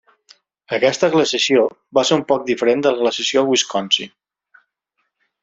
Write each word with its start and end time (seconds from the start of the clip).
Aquesta 0.77 1.09
glaciació 1.15 1.65
va 1.97 2.05
ser 2.11 2.17
un 2.21 2.23
poc 2.31 2.47
diferent 2.49 2.81
de 2.87 2.95
la 2.95 3.01
glaciació 3.03 3.45
Wisconsin. 3.53 4.13